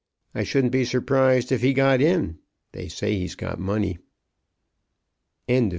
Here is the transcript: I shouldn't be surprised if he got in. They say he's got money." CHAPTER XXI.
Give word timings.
I 0.33 0.41
shouldn't 0.41 0.71
be 0.73 0.83
surprised 0.83 1.51
if 1.51 1.61
he 1.61 1.73
got 1.75 2.01
in. 2.01 2.39
They 2.71 2.87
say 2.87 3.19
he's 3.19 3.35
got 3.35 3.59
money." 3.59 3.99
CHAPTER 5.47 5.65
XXI. 5.67 5.69